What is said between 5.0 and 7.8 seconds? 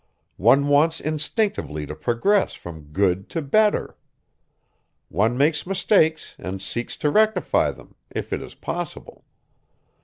One makes mistakes and seeks to rectify